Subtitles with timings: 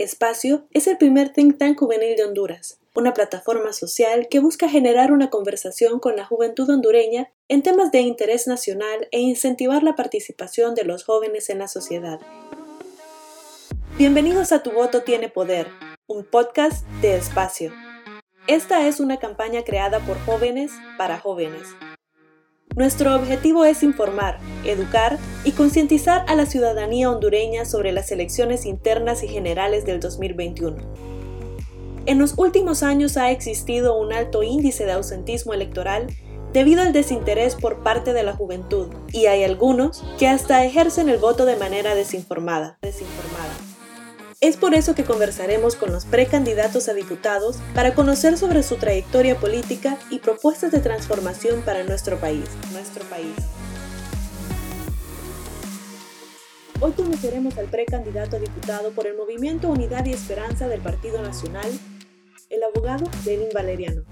[0.00, 5.12] Espacio es el primer think tank juvenil de Honduras, una plataforma social que busca generar
[5.12, 10.74] una conversación con la juventud hondureña en temas de interés nacional e incentivar la participación
[10.74, 12.18] de los jóvenes en la sociedad.
[13.98, 15.66] Bienvenidos a Tu Voto Tiene Poder,
[16.06, 17.70] un podcast de Espacio.
[18.46, 21.66] Esta es una campaña creada por jóvenes para jóvenes.
[22.80, 29.22] Nuestro objetivo es informar, educar y concientizar a la ciudadanía hondureña sobre las elecciones internas
[29.22, 30.78] y generales del 2021.
[32.06, 36.06] En los últimos años ha existido un alto índice de ausentismo electoral
[36.54, 41.18] debido al desinterés por parte de la juventud, y hay algunos que hasta ejercen el
[41.18, 42.78] voto de manera desinformada.
[44.42, 49.38] Es por eso que conversaremos con los precandidatos a diputados para conocer sobre su trayectoria
[49.38, 52.46] política y propuestas de transformación para nuestro país.
[52.72, 53.34] Nuestro país.
[56.80, 61.70] Hoy conoceremos al precandidato a diputado por el Movimiento Unidad y Esperanza del Partido Nacional,
[62.48, 64.04] el abogado Lenin Valeriano.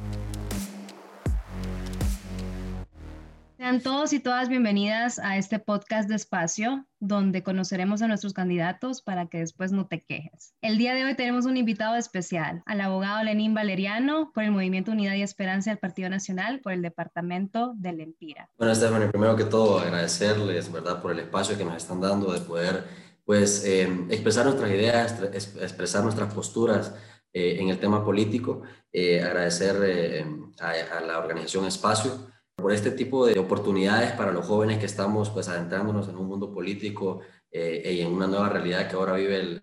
[3.58, 9.02] Sean todos y todas bienvenidas a este podcast de espacio, donde conoceremos a nuestros candidatos
[9.02, 10.54] para que después no te quejes.
[10.62, 14.92] El día de hoy tenemos un invitado especial, al abogado Lenín Valeriano, por el Movimiento
[14.92, 18.48] Unidad y Esperanza del Partido Nacional, por el Departamento del Empira.
[18.56, 22.38] Bueno, Stephanie, primero que todo agradecerles, ¿verdad?, por el espacio que nos están dando de
[22.38, 22.84] poder,
[23.24, 25.20] pues, eh, expresar nuestras ideas,
[25.60, 26.94] expresar nuestras posturas
[27.32, 28.62] eh, en el tema político.
[28.92, 30.24] Eh, agradecer
[30.60, 35.30] a, a la organización Espacio por este tipo de oportunidades para los jóvenes que estamos
[35.30, 37.20] pues adentrándonos en un mundo político
[37.52, 39.60] eh, y en una nueva realidad que ahora vive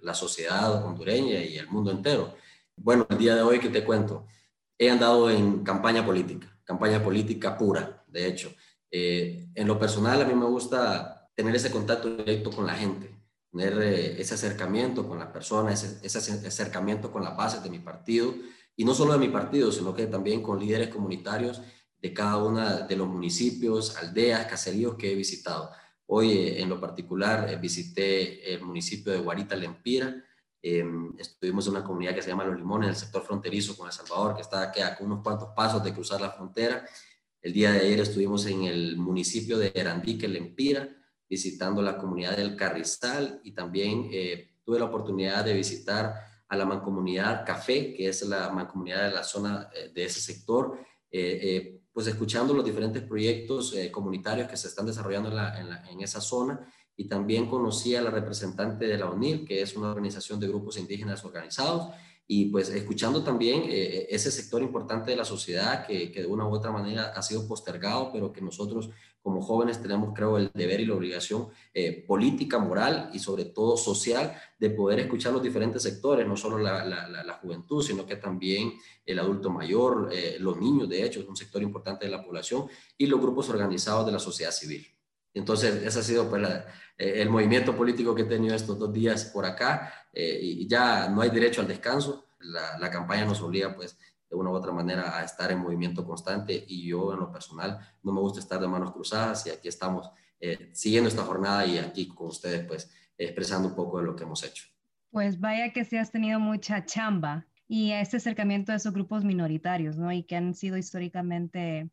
[0.00, 2.34] la sociedad hondureña y el mundo entero.
[2.74, 4.26] Bueno, el día de hoy que te cuento,
[4.78, 8.50] he andado en campaña política, campaña política pura, de hecho.
[8.90, 13.14] Eh, en lo personal a mí me gusta tener ese contacto directo con la gente,
[13.52, 17.78] tener eh, ese acercamiento con las personas, ese, ese acercamiento con las bases de mi
[17.78, 18.34] partido,
[18.74, 21.60] y no solo de mi partido, sino que también con líderes comunitarios
[22.00, 25.70] de cada uno de los municipios, aldeas, caseríos que he visitado.
[26.06, 30.24] Hoy, eh, en lo particular, eh, visité el municipio de Guarita, Lempira.
[30.62, 33.88] Em, estuvimos en una comunidad que se llama Los Limones, en el sector fronterizo con
[33.88, 36.84] El Salvador, que está aquí a unos cuantos pasos de cruzar la frontera.
[37.42, 40.88] El día de ayer estuvimos en el municipio de Erandique, Lempira,
[41.28, 46.14] visitando la comunidad del Carrizal y también eh, tuve la oportunidad de visitar
[46.48, 50.78] a la mancomunidad Café, que es la mancomunidad de la zona de ese sector,
[51.98, 56.72] pues escuchando los diferentes proyectos eh, comunitarios que se están desarrollando en, esa zona.
[56.96, 60.78] Y también conocí a la representante de la UNIL, que es una organización de grupos
[60.78, 61.92] indígenas organizados,
[62.24, 66.46] y pues escuchando también eh, ese sector importante de la sociedad que, que, de una
[66.46, 68.90] u otra manera ha sido postergado, pero que nosotros
[69.22, 73.76] como jóvenes tenemos, creo, el deber y la obligación eh, política, moral y sobre todo
[73.76, 78.72] social de poder escuchar los diferentes sectores, no solo la, la, juventud, sino que también
[79.04, 82.66] el adulto mayor, eh, los niños, de hecho, es un sector importante de la población,
[82.96, 84.86] y los grupos organizados de la sociedad civil.
[85.34, 86.42] Entonces, ese ha sido pues,
[86.96, 91.20] eh, el movimiento político que he tenido estos dos días por acá, y ya no
[91.20, 95.24] hay derecho al descanso, la, campaña nos obliga pues de una u otra manera a
[95.24, 98.92] estar en movimiento constante y yo en lo personal no me gusta estar de manos
[98.92, 103.74] cruzadas y aquí estamos eh, siguiendo esta jornada y aquí con ustedes pues expresando un
[103.74, 104.66] poco de lo que hemos hecho.
[105.10, 109.24] Pues vaya que sí has tenido mucha chamba y a este acercamiento de esos grupos
[109.24, 110.12] minoritarios, ¿no?
[110.12, 111.90] Y que han sido históricamente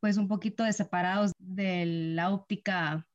[0.00, 3.06] pues un poquito separados de la óptica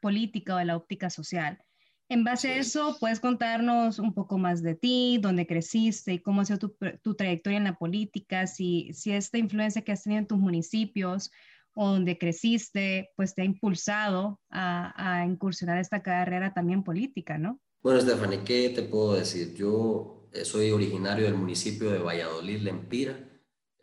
[0.00, 1.62] política o de la óptica social.
[2.10, 6.40] En base a eso, puedes contarnos un poco más de ti, dónde creciste y cómo
[6.40, 10.26] ha sido tu, trayectoria en la política, si, si esta influencia que has tenido en
[10.26, 11.30] tus municipios
[11.74, 17.60] o donde creciste, pues te ha impulsado a, a incursionar esta carrera también política, ¿no?
[17.82, 19.54] Bueno, Stephanie, ¿qué te puedo decir?
[19.54, 23.18] Yo eh, soy originario del municipio de Valladolid, Lempira,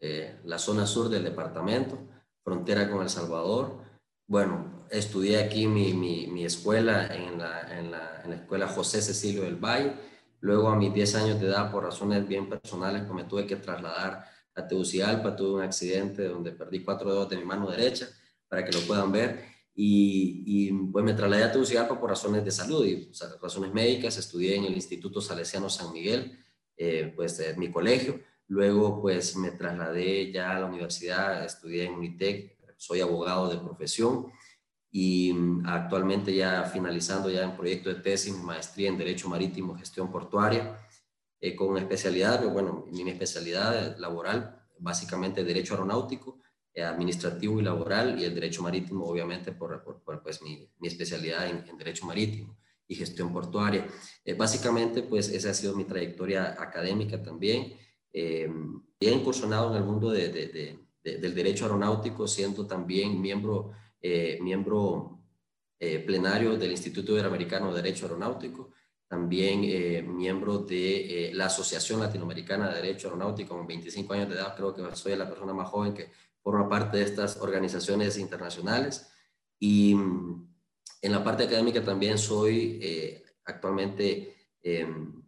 [0.02, 1.97] eh, la zona sur del departamento,
[2.44, 3.84] frontera con El Salvador.
[4.28, 9.44] Bueno, estudié aquí mi, mi, escuela en la, en, la, en la, escuela José Cecilio
[9.44, 9.94] del Valle.
[10.41, 13.56] Luego a mis 10 años de edad, por razones bien personales, pues me tuve que
[13.56, 14.25] trasladar
[14.56, 15.36] a Tegucigalpa.
[15.36, 18.07] Tuve un accidente donde perdí cuatro dedos de mi mano derecha,
[18.48, 19.44] para que lo puedan ver.
[19.74, 23.12] Y, y pues me trasladé a Tegucigalpa por razones de salud y
[23.42, 24.18] razones médicas.
[24.18, 26.39] Estudié en el Instituto Salesiano San Miguel,
[26.77, 28.19] eh, pues mi colegio.
[28.48, 34.27] Luego pues me trasladé ya a la universidad, estudié en Unitec, soy abogado de profesión
[34.97, 40.09] y mm, actualmente ya finalizando ya en proyecto de tesis, maestría en Derecho Marítimo, Gestión
[40.09, 40.80] Portuaria,
[41.42, 46.39] eh, con especialidad, bueno, mi especialidad laboral, básicamente Derecho Aeronáutico,
[46.74, 51.50] eh, Administrativo y Laboral, y el Derecho Marítimo, obviamente, por, por, pues mi, mi especialidad
[51.50, 52.57] en, Derecho Marítimo.
[52.88, 53.86] y gestión portuaria.
[54.38, 57.74] básicamente, pues esa ha sido mi trayectoria académica también.
[58.13, 58.48] he
[59.12, 63.74] incursionado en el mundo de, del derecho aeronáutico, siendo también miembro,
[64.42, 65.19] miembro
[65.80, 68.72] plenario del Instituto Iberoamericano de Derecho Aeronáutico
[69.07, 74.36] también eh, miembro de eh, la Asociación Latinoamericana de Derecho Aeronáutico, con 25 años de
[74.36, 76.12] edad, creo que soy la persona más joven que
[76.42, 79.12] forma parte de estas organizaciones internacionales.
[79.60, 80.56] Y mm,
[81.01, 85.24] en la parte académica también soy eh, actualmente em,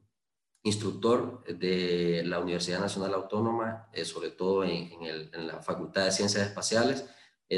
[0.64, 7.06] instructor de la Universidad Nacional Autónoma, sobre todo en, en, la Facultad de Ciencias Espaciales,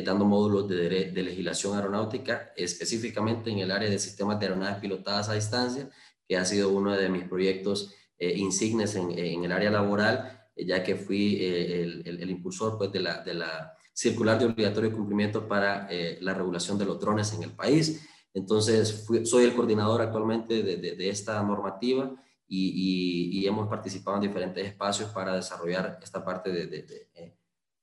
[0.06, 5.30] dando módulos de, de legislación aeronáutica, específicamente en el área de sistemas de aeronaves pilotadas
[5.30, 5.90] a distancia
[6.30, 9.12] que ha sido uno de mis proyectos eh, insignes en,
[9.44, 13.74] el área laboral, eh, ya que fui eh, el, impulsor pues, de, la, de la
[13.94, 15.90] circular de obligatorio cumplimiento para
[16.22, 18.08] la regulación de los drones en el país.
[18.34, 22.14] Entonces, soy el coordinador actualmente de, de, esta normativa
[22.48, 27.39] y, y, hemos participado en diferentes espacios para desarrollar esta parte de,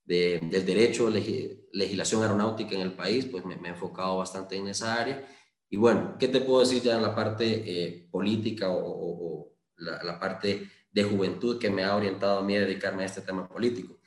[0.07, 4.95] del derecho, legislación aeronáutica en el país, pues me, me, he enfocado bastante en esa
[4.95, 5.27] área
[5.69, 10.69] y bueno, ¿qué te puedo decir ya en la parte eh, política o, la, parte
[10.91, 13.99] de juventud que me ha orientado a mí a dedicarme a este tema político?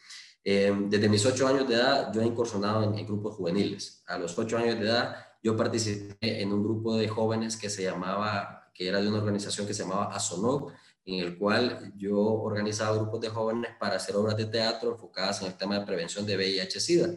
[0.43, 4.03] Eh, desde mis ocho años de edad yo he incursionado en, grupos juveniles.
[4.07, 7.83] A los ocho años de edad yo participé en un grupo de jóvenes que se
[7.83, 10.73] llamaba, que era de una organización que se llamaba ASONOC,
[11.11, 15.49] en el cual yo organizaba grupos de jóvenes para hacer obras de teatro enfocadas en
[15.49, 17.11] el tema de prevención de VIH-Sida.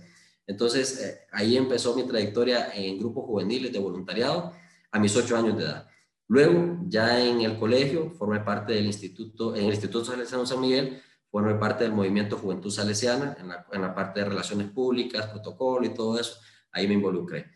[0.45, 4.54] Entonces, eh, ahí empezó mi trayectoria en grupos juveniles de voluntariado
[4.92, 5.88] a mis ocho años de edad.
[6.28, 11.01] Luego, ya en el colegio, formé parte del instituto, en el Instituto Salesiano San Miguel,
[11.30, 15.86] formé parte del movimiento Juventud Salesiana, en la, en la parte de relaciones públicas, protocolo
[15.86, 16.40] y todo eso,
[16.72, 17.51] ahí me involucré.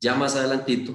[0.00, 0.94] Ya más adelantito,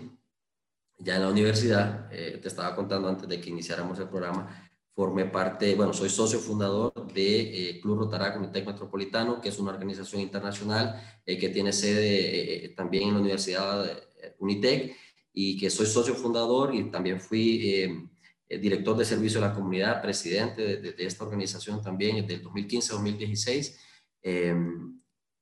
[0.99, 4.68] ya en la universidad, eh, te estaba contando antes de que iniciáramos el programa,
[4.99, 9.71] formé parte, bueno, soy socio fundador de eh, Club Rotarac Unitec Metropolitano, que es una
[9.71, 13.97] organización internacional eh, que tiene sede eh, también en la Universidad
[14.39, 14.93] Unitec
[15.31, 18.09] y que soy socio fundador y también fui
[18.49, 23.77] director de servicio a la comunidad, presidente de, esta organización también desde 2015-2016.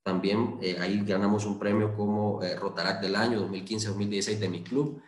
[0.04, 5.02] también ahí ganamos un premio como Rotarac del año 2015-2016 de mi club.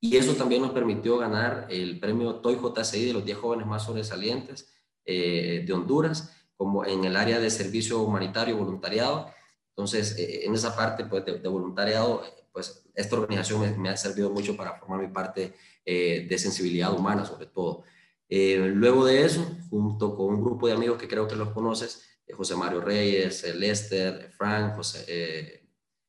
[0.00, 3.84] Y eso también nos permitió ganar el premio TOY JCI de los 10 jóvenes más
[3.84, 4.72] sobresalientes
[5.04, 9.30] eh, de Honduras, como en el área de servicio humanitario voluntariado.
[9.70, 12.22] Entonces, eh, en esa parte pues, de, voluntariado,
[12.52, 15.54] pues esta organización me, ha servido mucho para formar mi parte
[15.84, 17.84] eh, de sensibilidad humana, sobre todo.
[18.28, 22.02] luego de eso, junto con un grupo de amigos que creo que los conoces,
[22.36, 25.65] José Mario Reyes, Lester, Frank, José,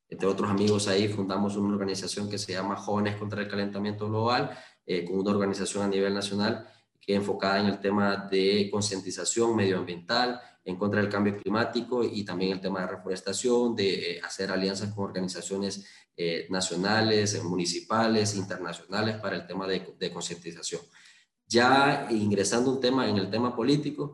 [0.09, 4.57] entre otros amigos ahí, fundamos una organización que se llama Jóvenes contra el Calentamiento Global,
[4.85, 6.65] eh, con una organización a nivel nacional
[6.99, 12.51] que enfocada en el tema de concientización medioambiental, en contra del cambio climático y también
[12.53, 19.35] el tema de reforestación, de eh, hacer alianzas con organizaciones eh, nacionales, municipales, internacionales para
[19.35, 20.81] el tema de, de concientización.
[21.47, 24.13] Ya ingresando un tema en el tema político,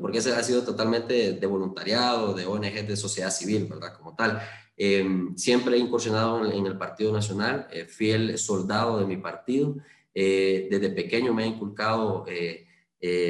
[0.00, 3.96] porque ese ha sido totalmente de voluntariado, de ONG, de sociedad civil, ¿verdad?
[3.98, 4.40] Como tal.
[4.76, 9.76] Em, siempre he incursionado en, el Partido Nacional, eh, fiel soldado de mi partido.
[10.14, 12.66] Eh, desde pequeño me ha inculcado eh,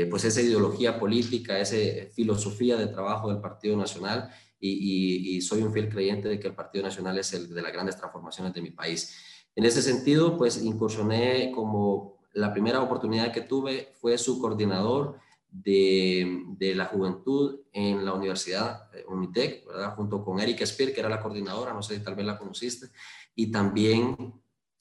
[0.09, 1.77] pues esa ideología política, esa
[2.13, 4.31] filosofía de trabajo del Partido Nacional
[4.61, 7.97] y, soy un fiel creyente de que el Partido Nacional es el de las grandes
[7.97, 9.15] transformaciones de mi país.
[9.57, 15.19] En ese sentido, pues incursioné como la primera oportunidad que tuve fue su coordinador
[15.63, 19.65] de, la juventud en la Universidad eh, Unitec,
[19.97, 22.89] junto con Erika Spear, que era la coordinadora, no sé si tal vez la conociste,
[23.35, 24.35] y también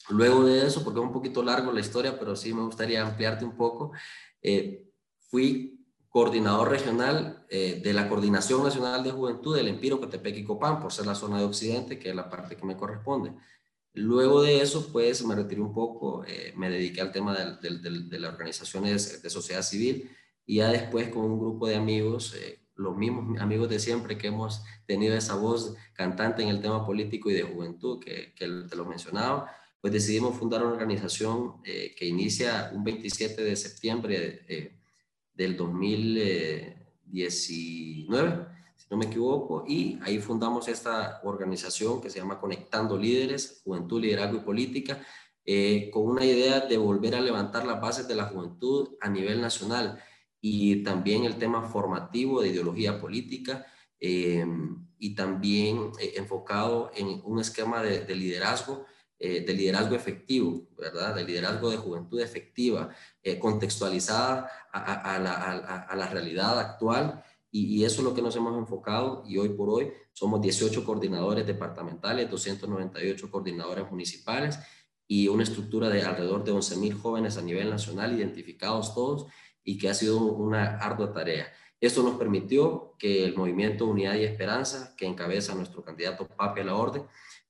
[0.09, 3.45] luego de eso, porque es un poquito largo la historia, pero sí me gustaría ampliarte
[3.45, 3.91] un poco,
[4.41, 4.89] eh,
[5.19, 10.79] fui coordinador regional eh, de la Coordinación Nacional de Juventud del Empiro, Coatepec y Copán,
[10.79, 13.31] por ser la zona de Occidente, que es la parte que me corresponde.
[13.95, 16.23] Luego de eso, pues me retiré un poco,
[16.55, 20.09] me dediqué al tema de las organizaciones de sociedad civil,
[20.45, 24.27] y ya después con un grupo de amigos, eh, los mismos amigos de siempre que
[24.27, 28.75] hemos tenido esa voz cantante en el tema político y de juventud que, que te
[28.75, 34.77] lo mencionaba, pues decidimos fundar una organización eh, que inicia un 27 de septiembre eh,
[35.33, 42.97] del 2019, si no me equivoco, y ahí fundamos esta organización que se llama Conectando
[42.97, 44.99] Líderes, Juventud, Liderazgo y Política,
[45.91, 50.01] con una idea de volver a levantar las bases de la juventud a nivel nacional
[50.45, 53.65] y también el tema formativo de ideología política
[53.97, 54.45] eh,
[54.99, 58.85] y también eh, enfocado en un esquema de, liderazgo
[59.17, 61.15] eh, de liderazgo efectivo, ¿verdad?
[61.15, 62.89] De liderazgo de juventud efectiva,
[63.39, 67.23] contextualizada a, la, realidad actual.
[67.49, 71.47] Y, eso es lo que nos hemos enfocado y hoy por hoy somos 18 coordinadores
[71.47, 74.59] departamentales, 298 coordinadores municipales
[75.07, 79.27] y una estructura de alrededor de 11.000 jóvenes a nivel nacional, identificados todos,
[79.63, 81.47] y que ha sido una ardua tarea.
[81.79, 86.63] Esto nos permitió que el movimiento Unidad y Esperanza, que encabeza nuestro candidato Papi a
[86.63, 87.03] la Orden,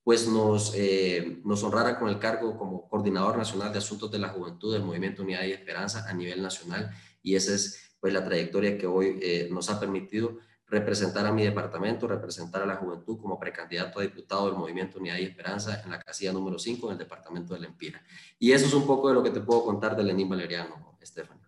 [0.03, 4.29] pues nos, eh, nos honrara con el cargo como coordinador nacional de asuntos de la
[4.29, 6.91] juventud del movimiento Unidad y Esperanza a nivel nacional.
[7.21, 11.43] Y esa es pues la trayectoria que hoy eh, nos ha permitido representar a mi
[11.43, 15.91] departamento, representar a la juventud como precandidato a diputado del Movimiento Unidad y Esperanza en
[15.91, 18.01] la casilla número 5 en el departamento de La Empira.
[18.39, 21.42] Y eso es un poco de lo que te puedo contar de Lenín Valeriano, Estefan.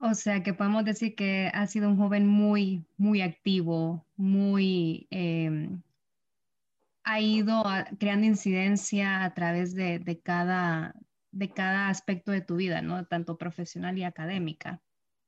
[0.00, 5.08] O sea, que podemos decir que ha sido un joven muy, muy activo, muy...
[5.10, 5.82] Em,
[7.04, 7.64] ha ido
[7.98, 10.94] creando incidencia a través de, de, cada,
[11.32, 13.06] de cada aspecto de tu vida, ¿no?
[13.06, 14.82] Tanto profesional y académica.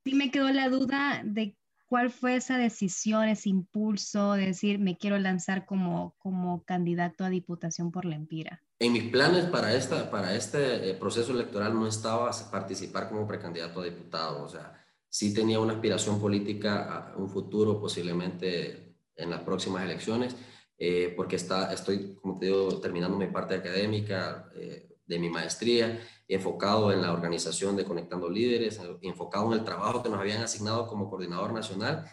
[0.05, 1.57] Sí me quedó la duda de
[1.90, 7.30] ¿Cuál fue esa decisión, ese impulso de decir, me quiero lanzar como, como candidato a
[7.30, 8.62] diputación por la Empira?
[8.78, 13.80] En mis planes para, esta, para este eh, proceso electoral no estaba participar como precandidato
[13.80, 14.73] a diputado, o sea,
[15.09, 20.37] sí tenía una aspiración política a un futuro posiblemente en las próximas elecciones,
[20.78, 25.99] eh, porque está, estoy, como te digo, terminando mi parte académica eh, de mi maestría
[26.30, 30.87] enfocado en la organización de Conectando Líderes, enfocado en el trabajo que nos habían asignado
[30.87, 32.08] como coordinador nacional.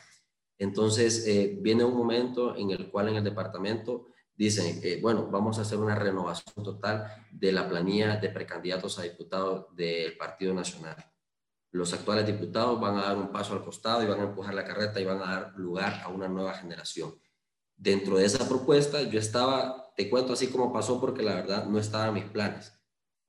[0.57, 5.59] Entonces, eh, viene un momento en el cual en el departamento dicen, eh, bueno, vamos
[5.59, 10.95] a hacer una renovación total de la planilla de precandidatos a diputados del Partido Nacional.
[11.71, 14.65] Los actuales diputados van a dar un paso al costado y van a empujar la
[14.65, 17.13] carreta y van a dar lugar a una nueva generación.
[17.75, 21.77] Dentro de esa propuesta, yo estaba, te cuento así como pasó porque la verdad no
[21.77, 22.76] estaba en mis planes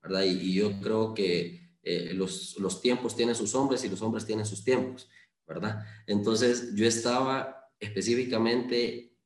[0.02, 0.22] ¿verdad?
[0.22, 4.46] Y, yo creo que eh, los, los, tiempos tienen sus hombres y los hombres tienen
[4.46, 5.08] sus tiempos,
[5.46, 5.84] ¿verdad?
[6.06, 9.16] Entonces yo estaba específicamente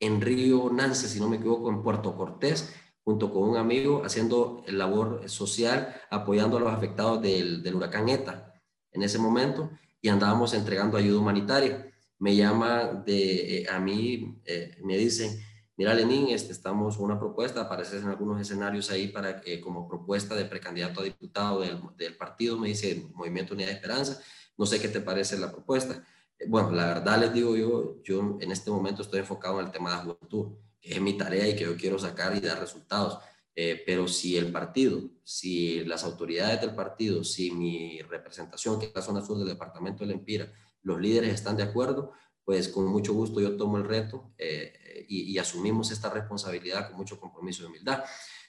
[0.00, 4.64] en Río Nance, si no me equivoco, en Puerto Cortés, junto con un amigo, haciendo
[4.66, 8.52] labor social, apoyando a los afectados del, del huracán ETA
[8.92, 11.88] en ese momento, y andábamos entregando ayuda humanitaria.
[12.18, 15.40] Me llama de, eh, a mí, eh, me dicen,
[15.76, 20.34] mira Lenín, este, estamos una propuesta, apareces en algunos escenarios ahí para que como propuesta
[20.34, 24.20] de precandidato a diputado del, del partido, me dice Movimiento Unidad de Esperanza,
[24.56, 26.04] no sé qué te parece la propuesta.
[26.38, 29.72] Eh, bueno, la verdad les digo yo, yo en este momento estoy enfocado en el
[29.72, 32.60] tema de la juventud, que es mi tarea y que yo quiero sacar y dar
[32.60, 33.18] resultados.
[33.54, 38.94] Eh, pero si el partido, si las autoridades del partido, si mi representación, que es
[38.94, 40.50] la zona sur del departamento del Empira,
[40.82, 42.12] los líderes están de acuerdo,
[42.44, 47.18] pues con mucho gusto yo tomo el reto eh, y, asumimos esta responsabilidad con mucho
[47.20, 48.04] compromiso y humildad.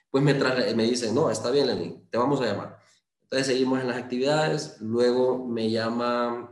[0.10, 2.80] Pues me, me dicen, no, está bien, Lenín, te vamos a llamar.
[3.24, 6.52] Entonces seguimos en las actividades, luego me llama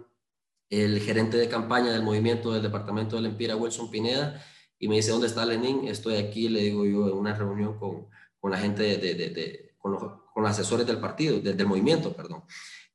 [0.69, 4.43] el gerente de campaña del movimiento del departamento del Empira, Wilson Pineda,
[4.79, 5.87] y me dice, ¿dónde está Lenín?
[5.87, 8.07] Estoy aquí, le digo yo, en una reunión con,
[8.39, 10.01] con la gente, de, de, de, con, los,
[10.33, 12.43] con, los, asesores del partido, del movimiento, perdón.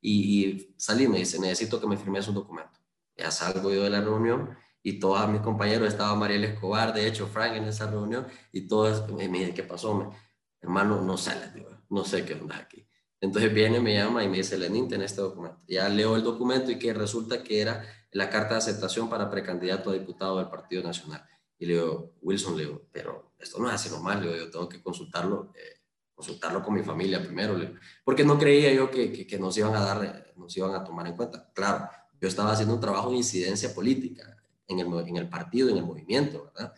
[0.00, 2.75] Y, y salí, me dice, necesito que me firmes un documento
[3.16, 7.26] ya salgo yo de la reunión y todos mis compañeros, estaba Mariel Escobar, de hecho
[7.26, 9.94] Frank en esa reunión, y todos me dicen, ¿qué pasó?
[9.94, 10.16] Me,
[10.60, 12.86] hermano, no sale, no sé qué onda aquí.
[13.20, 15.58] Entonces viene, me llama y me dice, Lenín, ten este documento.
[15.66, 19.90] Ya leo el documento y que resulta que era la carta de aceptación para precandidato
[19.90, 21.24] a diputado del Partido Nacional.
[21.58, 24.50] Y le digo, Wilson, le digo, pero esto no es así nomás, le digo, yo
[24.50, 25.80] tengo que consultarlo, eh,
[26.14, 29.74] consultarlo con mi familia primero, le porque no creía yo que, que, que, nos iban
[29.74, 31.50] a dar, nos iban a tomar en cuenta.
[31.54, 31.88] Claro,
[32.20, 34.36] yo estaba haciendo un trabajo de incidencia política
[34.68, 34.80] en
[35.16, 36.74] el, partido, en el movimiento, ¿verdad?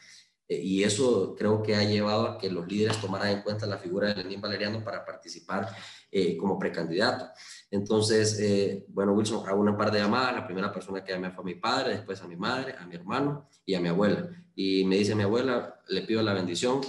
[0.49, 3.77] Eh, y eso creo que ha llevado a que los líderes tomaran en cuenta la
[3.77, 5.69] figura de Lenín Valeriano para participar
[6.11, 7.29] eh, como precandidato.
[7.71, 10.35] Entonces, eh, bueno, Wilson, hago una par de llamadas.
[10.35, 12.95] La primera persona que llamé fue a mi padre, después a mi madre, a mi
[12.95, 14.29] hermano y a mi abuela.
[14.55, 16.81] Y me dice mi abuela, le pido la bendición.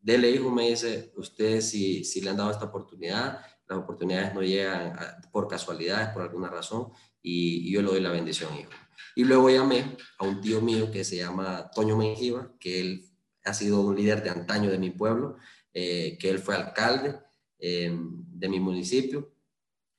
[0.00, 4.98] dele hijo, me dice, usted si le han dado esta oportunidad, las oportunidades no llegan
[5.30, 6.90] por casualidades, por alguna razón,
[7.22, 8.70] y, yo le doy la bendición, hijo.
[9.14, 13.10] Y luego llamé a un tío mío que se llama Toño Menjiva, que él
[13.44, 15.36] ha sido un líder de antaño de mi pueblo,
[15.74, 17.18] eh, que él fue alcalde
[17.58, 19.32] em, de mi municipio.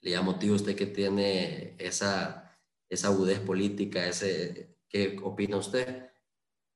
[0.01, 2.57] Le llamo tío, usted que tiene esa,
[2.89, 6.09] esa agudez política, ese, ¿qué opina usted?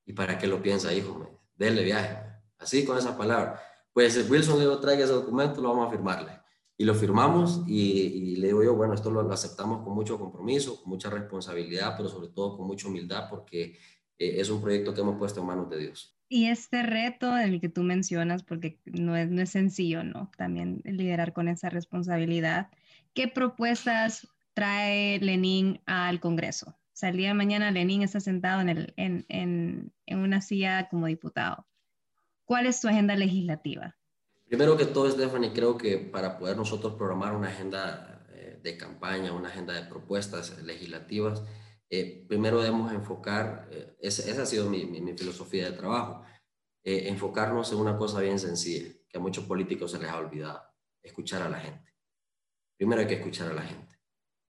[0.05, 1.41] ¿Y para qué lo piensa, hijo?
[1.57, 2.19] Me viaje.
[2.57, 3.61] Así con esa palabra.
[3.93, 6.44] Pues Wilson le traiga ese documento, lo vamos a firmarle
[6.77, 10.89] y lo firmamos y, le digo yo, bueno, esto lo, aceptamos con mucho compromiso, con
[10.89, 13.77] mucha responsabilidad, pero sobre todo con mucha humildad porque
[14.17, 16.17] eh, es un proyecto que hemos puesto en manos de Dios.
[16.27, 20.31] Y este reto, el que tú mencionas, porque no es, no es sencillo, ¿no?
[20.37, 22.69] También liderar con esa responsabilidad.
[23.13, 26.71] ¿Qué propuestas trae Lenin al Congreso?
[26.71, 30.41] O sea, el día de mañana Lenin está sentado en, el, en, en, en una
[30.41, 31.67] silla como diputado.
[32.43, 33.95] ¿Cuál es su agenda legislativa?
[34.55, 39.33] Primero que todo, Stephanie, creo que para poder nosotros programar una agenda eh, de campaña,
[39.33, 41.43] una agenda de propuestas legislativas,
[41.89, 46.23] eh, primero debemos enfocar, eh, esa, ha sido mi, mi, filosofía de trabajo,
[46.85, 50.61] enfocarnos en una cosa bien sencilla, que a muchos políticos se les ha olvidado,
[51.03, 51.93] escuchar a la gente.
[52.77, 53.99] Primero hay que escuchar a la gente.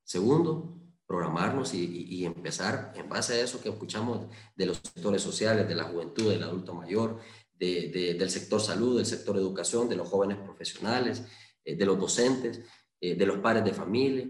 [0.04, 5.66] Segundo, programarnos y, y, empezar en base a eso que escuchamos de los sectores sociales,
[5.66, 7.18] de la juventud, del adulto mayor,
[7.58, 11.22] del sector salud, del sector educación, de los jóvenes profesionales,
[11.66, 12.60] eh, de los docentes,
[13.00, 14.28] eh, de los padres de familia.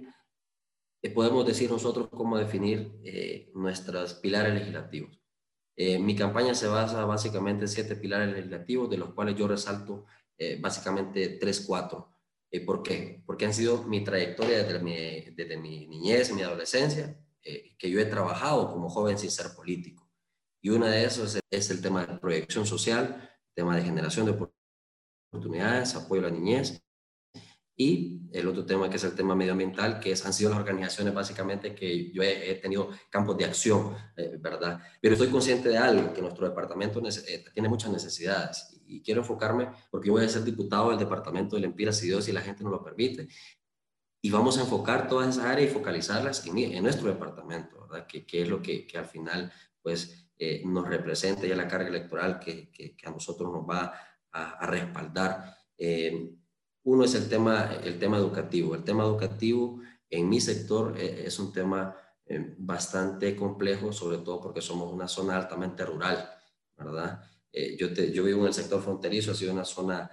[1.03, 2.93] Eh, podemos decir nosotros cómo definir
[3.55, 5.21] nuestros pilares legislativos.
[6.01, 10.07] mi campaña se basa básicamente en siete pilares legislativos, de los cuales yo resalto
[10.61, 12.09] básicamente tres, cuatro.
[12.65, 13.23] ¿Por qué?
[13.27, 14.97] Porque han sido mi trayectoria desde mi,
[15.37, 20.06] desde mi niñez, mi adolescencia, que yo he trabajado como joven sin ser político.
[20.67, 24.51] Y una de esos es el tema de proyección social, tema de generación de
[25.33, 26.83] oportunidades, apoyo a la niñez.
[27.77, 31.73] Y el otro tema que es el tema medioambiental, que han sido las organizaciones básicamente
[31.73, 34.81] que yo he, tenido campos de acción, eh, ¿verdad?
[35.01, 39.71] Pero estoy consciente de algo, que nuestro departamento eh, tiene muchas necesidades y quiero enfocarme
[39.89, 42.65] porque yo voy a ser diputado del departamento del Empira, si Dios y la gente
[42.65, 43.29] nos lo permite.
[44.21, 48.09] Y vamos a enfocar todas esas áreas y focalizarlas en, en nuestro departamento, ¿verdad?
[48.09, 51.89] Que, que es lo que, que al final, pues, eh, nos representa ya la carga
[51.89, 53.93] electoral que, que, a nosotros nos va
[54.33, 55.57] a, respaldar.
[55.79, 56.35] Eh,
[56.83, 58.75] uno es el tema, el tema educativo.
[58.75, 61.97] El tema educativo en mi sector eh, es un tema
[62.59, 66.29] bastante complejo, sobre todo porque somos una zona altamente rural,
[66.77, 67.23] ¿verdad?
[67.79, 70.11] yo, yo vivo en el sector fronterizo, ha sido una zona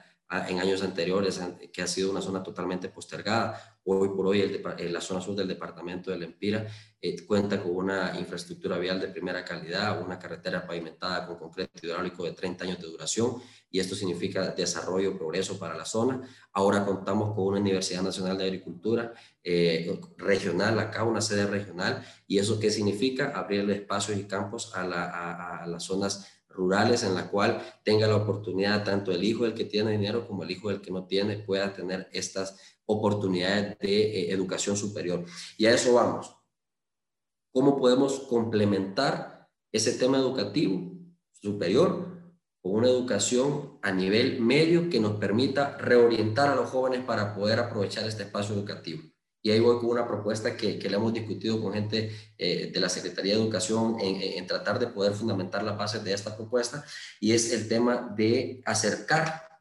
[0.48, 1.40] en años anteriores,
[1.72, 3.80] que ha sido una zona totalmente postergada.
[3.86, 6.66] Hoy por hoy, el, la zona sur del departamento del Empira
[7.02, 12.24] eh, cuenta con una infraestructura vial de primera calidad, una carretera pavimentada con concreto hidráulico
[12.24, 13.36] de 30 años de duración,
[13.69, 16.22] y esto significa desarrollo, progreso para la zona.
[16.54, 22.39] Ahora contamos con una Universidad Nacional de Agricultura eh, regional, acá una sede regional, y
[22.39, 23.32] eso qué significa?
[23.36, 28.08] Abrir espacios y campos a, la, a, a las zonas rurales en la cual tenga
[28.08, 31.06] la oportunidad tanto el hijo del que tiene dinero como el hijo del que no
[31.06, 35.26] tiene pueda tener estas oportunidades de eh, educación superior.
[35.58, 36.36] Y a eso vamos.
[37.52, 40.92] ¿Cómo podemos complementar ese tema educativo
[41.32, 42.13] superior
[42.62, 47.60] con una educación a nivel medio que nos permita reorientar a los jóvenes para poder
[47.60, 49.12] aprovechar este espacio educativo?
[49.45, 52.79] Y ahí voy con una propuesta que, que le hemos discutido con gente eh, de
[52.79, 56.84] la Secretaría de Educación en, tratar de poder fundamentar la base de esta propuesta,
[57.19, 59.60] y es el tema de acercar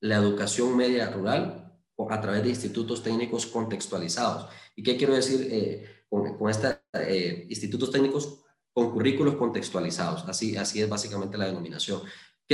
[0.00, 4.50] la educación media rural a través de institutos técnicos contextualizados.
[4.74, 8.40] ¿Y qué quiero decir eh, con, con estos eh, institutos técnicos
[8.72, 10.24] con currículos contextualizados?
[10.26, 12.00] Así, así es básicamente la denominación.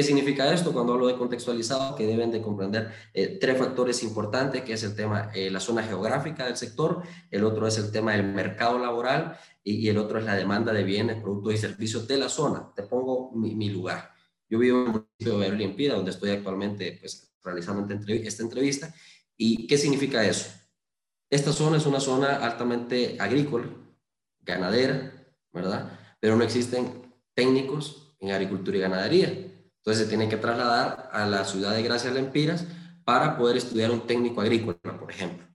[0.01, 0.73] ¿Qué significa esto?
[0.73, 4.97] Cuando hablo de contextualizado, que deben de comprender eh, tres factores importantes, que es el
[4.97, 9.39] tema, eh, la zona geográfica del sector, el otro es el tema del mercado laboral
[9.63, 12.73] y, el otro es la demanda de bienes, productos y servicios de la zona.
[12.75, 14.11] Te pongo mi, lugar.
[14.49, 18.95] Yo vivo en el municipio de Berlín, donde estoy actualmente pues, realizando esta entrevista.
[19.37, 20.49] ¿Y qué significa eso?
[21.29, 23.67] Esta zona es una zona altamente agrícola,
[24.41, 25.13] ganadera,
[25.53, 25.93] ¿verdad?
[26.19, 27.03] Pero no existen
[27.35, 29.50] técnicos en agricultura y ganadería.
[29.81, 32.67] Entonces se tiene que trasladar a la ciudad de Gracias Lempiras
[33.05, 35.47] para poder estudiar un técnico agrícola, por ejemplo.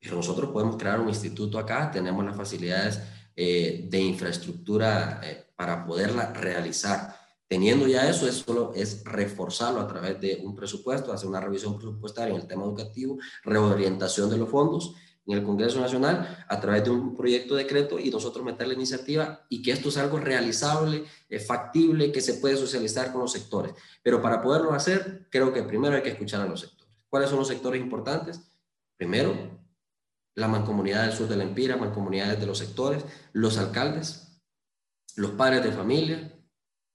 [0.00, 3.00] Pero nosotros podemos crear un instituto acá, tenemos las facilidades
[3.34, 7.14] eh, de infraestructura eh, para poderla realizar.
[7.48, 11.76] Teniendo ya eso, es solo es reforzarlo a través de un presupuesto, hacer una revisión
[11.76, 14.94] presupuestaria en el tema educativo, reorientación de los fondos
[15.26, 18.74] en el Congreso Nacional a través de un proyecto de decreto y nosotros meter la
[18.74, 21.04] iniciativa y que esto es algo realizable,
[21.46, 23.72] factible, que se puede socializar con los sectores.
[24.02, 26.94] Pero para poderlo hacer, creo que primero hay que escuchar a los sectores.
[27.08, 28.40] ¿Cuáles son los sectores importantes?
[28.96, 29.34] Primero,
[30.34, 34.40] la mancomunidad del sur de la Empira, mancomunidades de los sectores, los alcaldes,
[35.16, 36.32] los padres de familia,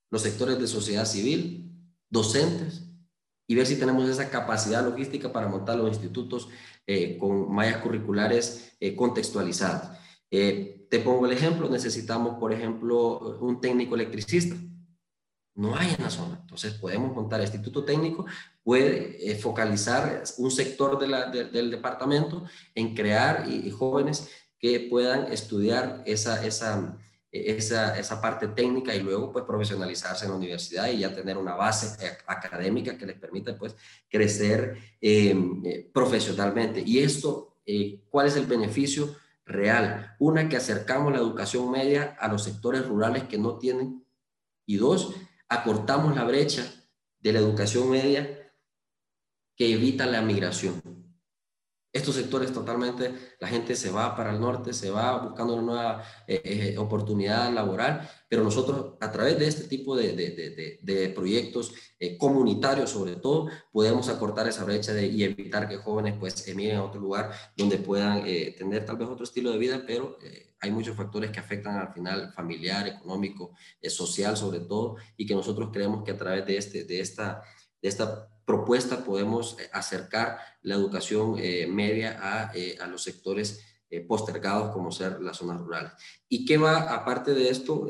[0.10, 1.72] los sectores de sociedad civil,
[2.10, 2.81] docentes,
[3.52, 6.48] y ver si tenemos esa capacidad logística para montar los institutos
[6.88, 10.00] eh, con mallas curriculares eh, contextualizadas.
[10.32, 14.56] Eh, te pongo el ejemplo, necesitamos, por ejemplo, un técnico electricista.
[15.54, 16.38] No hay en la zona.
[16.40, 18.26] Entonces podemos montar el instituto técnico,
[18.64, 26.98] puede focalizar un sector del departamento en crear y, jóvenes que puedan estudiar esa, esa,
[27.10, 31.38] eh, esa, esa parte técnica y luego pues profesionalizarse en la universidad y ya tener
[31.38, 33.76] una base académica que les permita pues
[34.10, 34.78] crecer
[35.94, 36.84] profesionalmente.
[36.86, 37.58] Y esto,
[38.10, 39.16] ¿cuál es el beneficio
[39.46, 40.16] real?
[40.20, 44.06] Una, que acercamos la educación media a los sectores rurales que no tienen.
[44.66, 45.16] Y dos,
[45.48, 46.70] acortamos la brecha
[47.20, 48.54] de la educación media
[49.56, 50.82] que evita la migración.
[51.94, 56.04] Estos sectores totalmente, la gente se va para el norte, se va buscando una nueva
[56.26, 61.74] eh, eh, oportunidad laboral, pero nosotros a través de este tipo de, de, de, proyectos
[62.00, 66.86] eh, comunitarios sobre todo, podemos acortar esa brecha y evitar que jóvenes pues emigren a
[66.86, 70.18] otro lugar donde puedan tener tal vez otro estilo de vida, pero
[70.62, 73.52] hay muchos factores que afectan al final familiar, económico,
[73.90, 77.44] social sobre todo, y que nosotros creemos que a través de, este, de, esta,
[77.82, 83.66] de esta propuesta podemos eh, acercar la educación eh, media a, eh, a, los sectores
[84.08, 85.92] postergados como ser las zonas rurales.
[86.30, 87.86] ¿Y qué va, aparte de esto,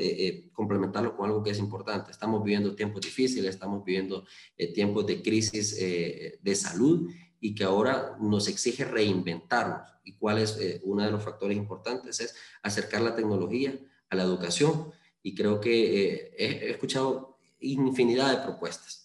[0.52, 2.10] complementarlo con algo que es importante?
[2.10, 4.26] Estamos viviendo tiempos difíciles, estamos viviendo
[4.74, 9.88] tiempos de crisis de salud y que ahora nos exige reinventarnos.
[10.02, 12.18] ¿Y cuál es uno de los factores importantes?
[12.18, 12.34] Es
[12.64, 13.78] acercar la tecnología
[14.10, 14.90] a la educación.
[15.22, 19.01] Y creo que he escuchado infinidad de propuestas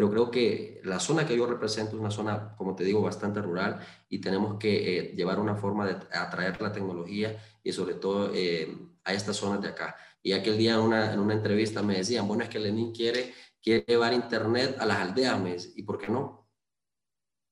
[0.00, 3.42] pero creo que la zona que yo represento es una zona, como te digo, bastante
[3.42, 8.30] rural y tenemos que eh, llevar una forma de atraer la tecnología y sobre todo
[8.32, 9.94] eh, a estas zonas de acá.
[10.22, 13.84] Y aquel día una, en una entrevista me decían, bueno, es que Lenin quiere, quiere
[13.86, 16.48] llevar internet a las aldeas, ¿y por qué no?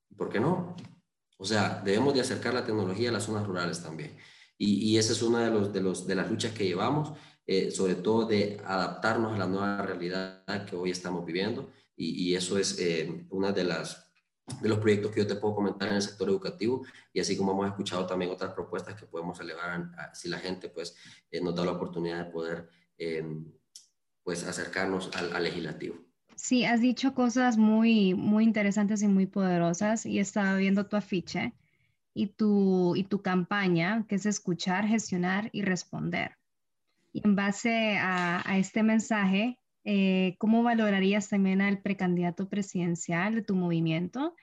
[0.09, 0.75] ¿Y por qué no?
[1.37, 4.17] O sea, debemos de acercar la tecnología a las zonas rurales también.
[4.57, 7.13] Y, y esa es una de, los, de, los, de las luchas que llevamos,
[7.45, 12.57] eh, sobre todo de adaptarnos a la nueva realidad que hoy estamos viviendo y, eso
[12.57, 14.09] es eh, una de las
[14.61, 16.83] de los proyectos que yo te puedo comentar en el sector educativo
[17.13, 20.95] y así como hemos escuchado también otras propuestas que podemos elevar si la gente pues
[21.29, 23.23] eh, nos da la oportunidad de poder eh,
[24.23, 25.97] pues acercarnos al, legislativo.
[26.35, 31.53] Sí, has dicho cosas muy, muy interesantes y muy poderosas y estaba viendo tu afiche
[32.13, 36.37] y tu, y tu campaña, que es escuchar, gestionar y responder.
[37.11, 43.41] Y en base a, a este mensaje, eh, ¿cómo valorarías también al precandidato presidencial de
[43.41, 44.35] tu movimiento?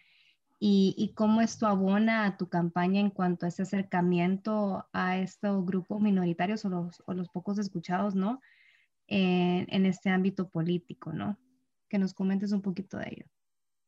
[0.59, 6.01] Y, cómo esto abona a tu campaña en cuanto a ese acercamiento a estos grupos
[6.01, 8.41] minoritarios o los, o los pocos escuchados, ¿no?
[9.07, 11.39] En, este ámbito político, ¿no?
[11.91, 13.27] Que nos comentes un poquito de ello.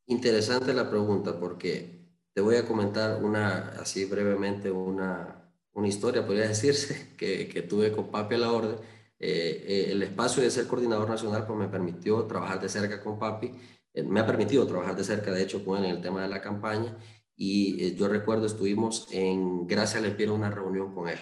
[0.06, 6.48] Interesante la pregunta porque te voy a comentar una, así brevemente, una, una historia, podría
[6.48, 8.76] decirse, que, que tuve con Papi a la Orden
[9.20, 13.18] eh, eh, el espacio de ser coordinador nacional pues me permitió trabajar de cerca con
[13.18, 13.52] Papi,
[13.92, 16.28] eh, me ha permitido trabajar de cerca, de hecho, con él en el tema de
[16.28, 16.96] la campaña,
[17.34, 21.18] y yo recuerdo estuvimos en Gracia le pido una reunión con él.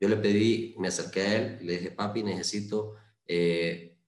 [0.00, 2.96] Yo le pedí, me acerqué a él, le dije, Papi, necesito,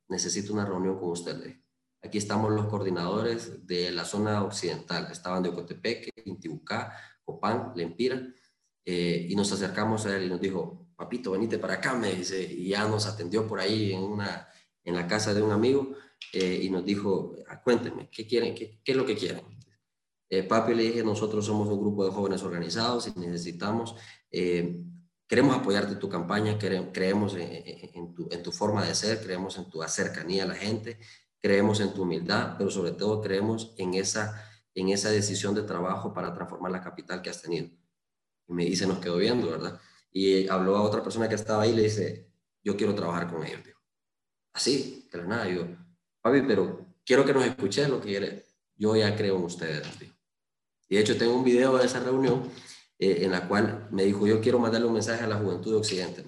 [0.09, 1.57] necesito una reunión con usted.
[2.03, 8.23] Aquí estamos los coordinadores de la zona occidental, estaban de Ocotepeque, Intibucá, Copán, Lempira,
[8.85, 12.69] y nos acercamos a él y nos dijo, papito, venite para acá, me dice, y
[12.69, 14.47] ya nos atendió por ahí en, una,
[14.85, 15.95] en la casa de un amigo
[16.31, 18.55] eh, y nos dijo, ah, cuéntenme, ¿qué quieren?
[18.55, 19.41] ¿Qué, qué es lo que quieren?
[20.29, 23.97] Eh, papi le dije, nosotros somos un grupo de jóvenes organizados y necesitamos,
[24.31, 24.85] eh,
[25.27, 29.71] queremos apoyarte en tu campaña, creemos en, tu, en tu forma de ser, creemos en
[29.71, 30.99] tu cercanía a la gente,
[31.41, 36.13] creemos en tu humildad, pero sobre todo creemos en esa, en esa decisión de trabajo
[36.13, 37.71] para transformar la capital que has tenido.
[38.47, 39.81] Y me dice, nos quedó viendo, ¿verdad?
[40.11, 42.31] Y habló a otra persona que estaba ahí y le dice,
[42.63, 43.61] yo quiero trabajar con ellos.
[44.53, 45.67] Así, de la nada, yo,
[46.21, 48.47] papi, pero quiero que nos escuches lo que quiere.
[48.77, 49.87] Yo ya creo en ustedes.
[50.89, 52.51] Y de hecho tengo un video de esa reunión
[52.99, 55.79] eh, en la cual me dijo, yo quiero mandarle un mensaje a la juventud de
[55.79, 56.25] Occidente.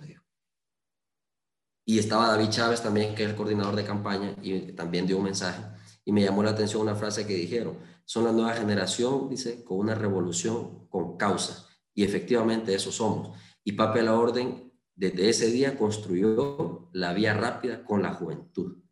[1.85, 5.25] Y estaba David Chávez también, que es el coordinador de campaña, y también dio un
[5.25, 5.63] mensaje.
[6.05, 9.79] Y me llamó la atención una frase que dijeron, son la nueva generación, dice, con
[9.79, 11.67] una revolución con causa.
[11.95, 13.37] Y efectivamente eso somos.
[13.65, 18.83] Y Papi a la Orden, desde ese día, construyó la vía rápida con la juventud.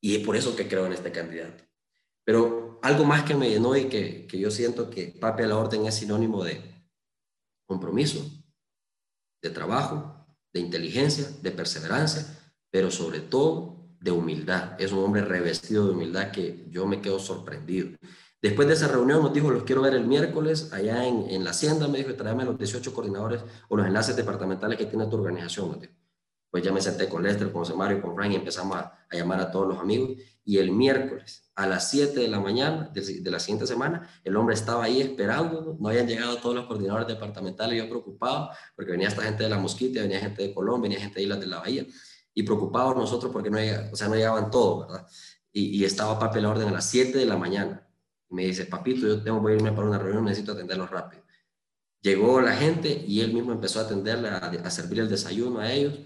[0.00, 1.64] Y es por eso que creo en este candidato.
[2.24, 5.58] Pero algo más que me llenó y que, que yo siento que Papi a la
[5.58, 6.60] Orden es sinónimo de
[7.66, 8.24] compromiso,
[9.42, 12.26] de trabajo, de inteligencia, de perseverancia,
[12.70, 14.80] pero sobre todo de humildad.
[14.80, 17.90] Es un hombre revestido de humildad que yo me quedo sorprendido.
[18.42, 21.50] Después de esa reunión nos dijo, los quiero ver el miércoles allá en, en la
[21.50, 25.78] hacienda, me dijo, tráeme los 18 coordinadores o los enlaces departamentales que tiene tu organización,
[26.50, 29.40] pues ya me senté con Lester, con José Mario, con Frank y empezamos a, llamar
[29.40, 30.16] a todos los amigos.
[30.44, 34.54] Y el miércoles a las 7 de la mañana de, la siguiente semana, el hombre
[34.54, 39.22] estaba ahí esperando, no habían llegado todos los coordinadores departamentales, yo preocupado, porque venía esta
[39.22, 41.86] gente de la Mosquita, venía gente de Colombia, venía gente de Islas de la Bahía,
[42.34, 43.58] y preocupados nosotros porque no,
[43.92, 45.06] o sea, no llegaban todos, ¿verdad?
[45.52, 47.86] Y, estaba papi la orden a las 7 de la mañana.
[48.30, 51.22] Y me dice, papito, yo tengo que irme para una reunión, necesito atenderlo rápido.
[52.00, 55.70] Llegó la gente y él mismo empezó a atenderle, a, a servir el desayuno a
[55.70, 55.98] ellos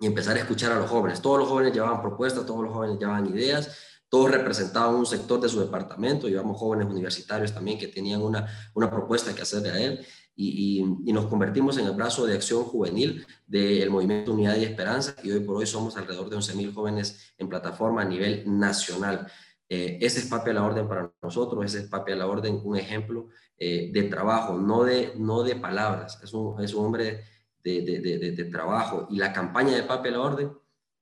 [0.00, 1.22] y empezar a escuchar a los jóvenes.
[1.22, 3.76] Todos los jóvenes llevaban propuestas, todos los jóvenes llevaban ideas,
[4.08, 8.90] todos representaban un sector de su departamento, llevamos jóvenes universitarios también que tenían una, una
[8.90, 13.24] propuesta que hacerle a él y, y, nos convertimos en el brazo de acción juvenil
[13.46, 17.48] del Movimiento Unidad y Esperanza y hoy por hoy somos alrededor de 11.000 jóvenes en
[17.48, 19.28] plataforma a nivel nacional.
[19.68, 22.60] Eh, ese es Papi a la Orden para nosotros, ese es Papi a la Orden
[22.62, 27.24] un ejemplo eh, de trabajo, no de, no de palabras, es un, es un hombre
[27.62, 29.06] de, trabajo.
[29.10, 30.52] Y la campaña de Papi a la Orden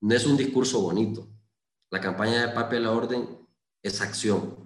[0.00, 1.28] no es un discurso bonito.
[1.90, 3.28] La campaña de Papi a la Orden
[3.82, 4.56] es acción.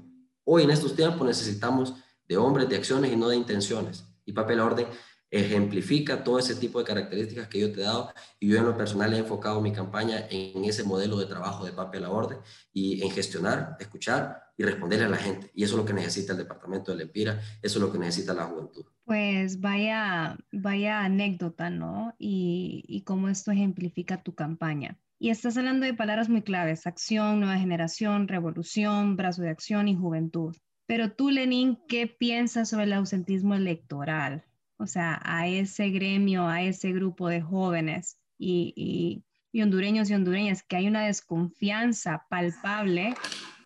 [0.45, 1.95] Hoy en estos tiempos necesitamos
[2.29, 4.05] de hombres de acciones y no de intenciones.
[4.25, 4.87] Y Papi a la Orden
[5.31, 8.77] ejemplifica todo ese tipo de características que yo te he dado y yo en lo
[8.77, 12.39] personal he enfocado mi campaña en ese modelo de trabajo de Papi a la Orden
[12.73, 15.51] y en gestionar, escuchar y responderle a la gente.
[15.55, 18.35] Y eso es lo que necesita el departamento de Lempira, eso es lo que necesita
[18.35, 18.85] la juventud.
[19.05, 22.15] Pues vaya, vaya anécdota, ¿no?
[22.19, 24.99] Y, y cómo esto ejemplifica tu campaña.
[25.19, 29.97] Y estás hablando de palabras muy claves, acción, nueva generación, revolución, brazo de acción y
[29.97, 30.57] juventud.
[30.87, 34.45] Pero tú, Lenín, ¿qué piensas sobre el ausentismo electoral?
[34.79, 40.77] O sea, a ese gremio, a ese grupo de jóvenes y, hondureños y hondureñas, que
[40.77, 43.15] hay una desconfianza palpable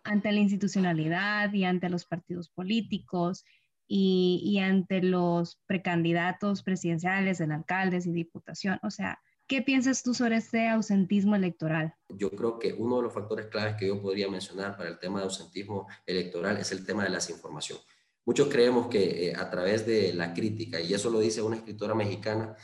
[0.05, 3.45] ante la institucionalidad y ante los partidos políticos
[3.89, 8.79] y, ante los precandidatos presidenciales, en alcaldes y diputación.
[8.85, 9.19] O sea,
[9.49, 11.93] ¿qué piensas tú sobre este ausentismo electoral?
[12.09, 15.19] Yo creo que uno de los factores claves que yo podría mencionar para el tema
[15.19, 17.81] de ausentismo electoral es el tema de la desinformación.
[18.25, 21.95] Muchos creemos que eh, a través de la crítica, y eso lo dice una escritora
[21.95, 22.57] mexicana,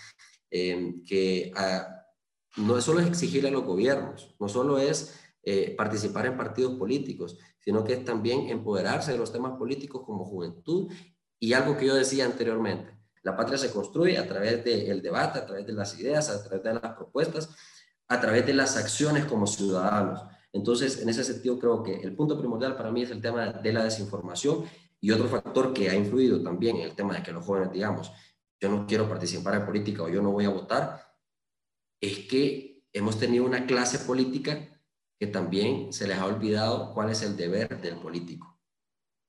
[0.50, 2.04] em, que ah,
[2.56, 7.38] no solo es exigirle a los gobiernos, no solo es eh, participar en partidos políticos,
[7.60, 10.90] sino que es también empoderarse de los temas políticos como juventud
[11.38, 15.46] y algo que yo decía anteriormente, la patria se construye a través del debate, a
[15.46, 17.50] través de las ideas, a través de las propuestas,
[18.08, 20.22] a través de las acciones como ciudadanos.
[20.52, 23.72] Entonces, en ese sentido, creo que el punto primordial para mí es el tema de
[23.72, 24.64] la desinformación
[25.06, 28.10] y otro factor que ha influido también en el tema de que los jóvenes digamos,
[28.60, 31.16] yo no quiero participar en política o yo no voy a votar,
[32.00, 34.58] es que hemos tenido una clase política
[35.16, 38.60] que también se les ha olvidado cuál es el deber del político.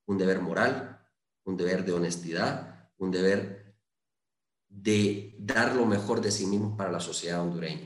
[0.07, 0.99] Un deber moral,
[1.45, 3.77] un deber de honestidad, un deber
[4.67, 7.85] de dar lo mejor de sí mismos para la sociedad hondureña.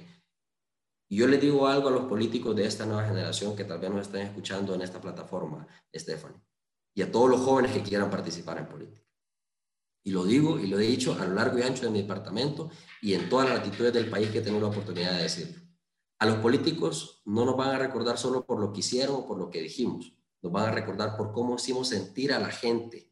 [1.10, 3.92] Y yo le digo algo a los políticos de esta nueva generación que tal vez
[3.92, 6.51] nos están escuchando en esta plataforma, Stephanie
[6.94, 9.02] y a todos los jóvenes que quieran participar en política.
[10.04, 12.72] Y lo digo y lo he dicho a lo largo y ancho de mi departamento
[13.02, 15.62] y en todas las latitudes del país que he tenido la oportunidad de decirlo.
[16.20, 19.38] A los políticos no nos van a recordar solo por lo que hicieron o por
[19.38, 23.12] lo que dijimos, nos van a recordar por cómo hicimos sentir a la gente.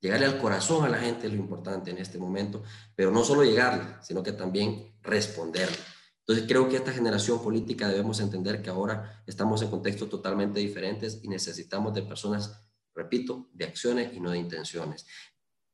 [0.00, 2.62] Llegarle al corazón a la gente es lo importante en este momento,
[2.96, 5.76] pero no solo llegarle, sino que también responderle.
[6.20, 11.20] Entonces creo que esta generación política debemos entender que ahora estamos en contextos totalmente diferentes
[11.22, 15.06] y necesitamos de personas repito, de acciones y no de intenciones.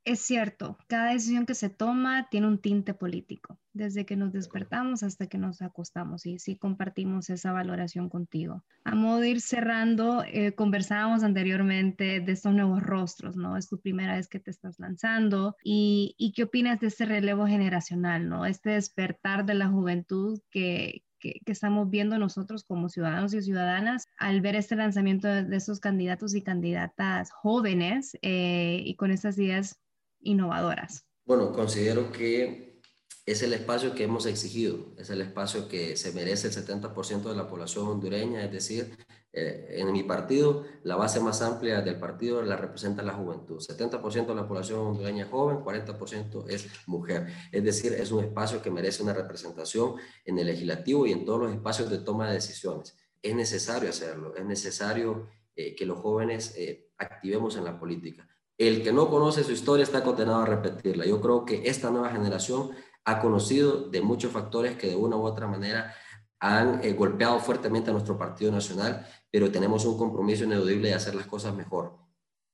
[0.05, 5.03] Es cierto, cada decisión que se toma tiene un tinte político, desde que nos despertamos
[5.03, 8.63] hasta que nos acostamos, y sí compartimos esa valoración contigo.
[8.85, 13.57] A modo de ir cerrando, eh, conversábamos anteriormente de estos nuevos rostros, ¿no?
[13.57, 17.45] Es tu primera vez que te estás lanzando, y, y qué opinas de este relevo
[17.45, 18.45] generacional, ¿no?
[18.45, 24.41] Este despertar de la juventud que, que, estamos viendo nosotros como ciudadanos y ciudadanas al
[24.41, 29.79] ver este lanzamiento de, esos candidatos y candidatas jóvenes eh, y con estas ideas
[30.21, 31.05] innovadoras?
[31.25, 32.81] Bueno, considero que
[33.25, 37.35] es el espacio que hemos exigido, es el espacio que se merece el 70% de
[37.35, 38.97] la población hondureña, es decir,
[39.39, 43.57] eh, en mi partido, la base más amplia del partido la representa la juventud.
[43.57, 47.27] 70% de la población hondureña es joven, 40% es mujer.
[47.51, 51.41] Es decir, es un espacio que merece una representación en el legislativo y en todos
[51.41, 52.97] los espacios de toma de decisiones.
[53.21, 58.27] Es necesario hacerlo, es necesario eh, que los jóvenes eh, activemos en la política.
[58.57, 61.05] El que no conoce su historia está condenado a repetirla.
[61.05, 62.71] Yo creo que esta nueva generación
[63.05, 65.95] ha conocido de muchos factores que de una u otra manera
[66.39, 71.27] han golpeado fuertemente a nuestro Partido Nacional pero tenemos un compromiso ineludible de hacer las
[71.27, 71.97] cosas mejor.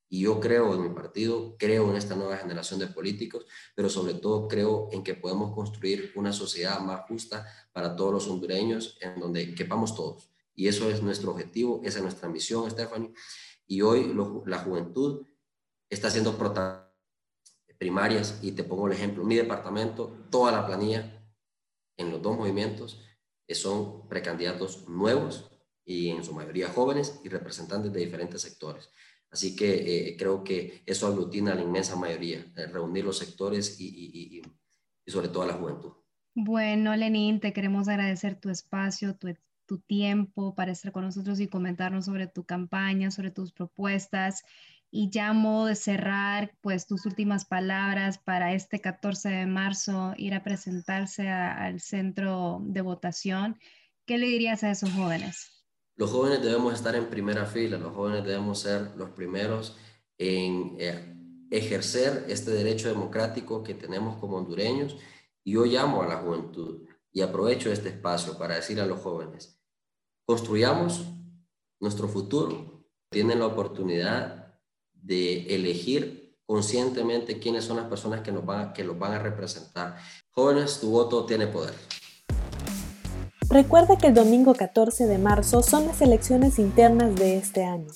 [0.08, 3.46] Y yo creo en mi partido, creo en esta nueva generación de políticos,
[3.76, 8.28] pero sobre todo creo en que podemos construir una sociedad más justa para todos los
[8.28, 10.30] hondureños, en donde quepamos todos.
[10.54, 13.14] Y eso es nuestro objetivo, esa es nuestra misión, Stephanie.
[13.68, 14.14] Y hoy
[14.46, 15.26] la juventud
[15.90, 16.38] está haciendo
[17.78, 21.26] primarias, y te pongo el ejemplo, mi departamento, toda la planilla
[21.98, 23.15] en los dos movimientos eh,
[23.54, 25.52] son precandidatos nuevos
[25.86, 28.90] y en su mayoría jóvenes y representantes de diferentes sectores.
[29.30, 33.80] Así que eh, creo que eso aglutina a la inmensa mayoría, eh, reunir los sectores
[33.80, 34.42] y,
[35.06, 35.92] sobre todo a la juventud.
[36.34, 41.48] Bueno, Lenín, te queremos agradecer tu espacio, tu, tu tiempo para estar con nosotros y
[41.48, 44.44] comentarnos sobre tu campaña, sobre tus propuestas
[44.96, 50.42] y llamo de cerrar, pues tus últimas palabras para este 14 de marzo, ir a
[50.42, 53.60] presentarse al centro de votación.
[54.06, 55.66] ¿Qué le dirías a esos jóvenes?
[55.98, 59.76] Los jóvenes debemos estar en primera fila, los jóvenes debemos ser los primeros
[60.18, 61.14] en eh,
[61.52, 64.96] ejercer este derecho democrático que tenemos como hondureños.
[65.44, 69.62] Y yo llamo a la juventud y aprovecho este espacio para decir a los jóvenes,
[70.26, 71.06] construyamos
[71.82, 72.88] nuestro futuro.
[73.10, 74.45] Tienen la oportunidad
[75.06, 79.98] de elegir conscientemente quiénes son las personas que, nos van, que los van a representar.
[80.32, 81.74] Jóvenes, tu voto tiene poder.
[83.50, 87.88] Recuerda que el domingo 14 de marzo son las elecciones internas de este año.